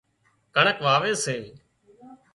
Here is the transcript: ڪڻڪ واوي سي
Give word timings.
ڪڻڪ 0.55 0.77
واوي 0.85 1.13
سي 1.23 1.37